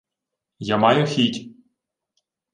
[0.59, 1.55] —Я маю хіть.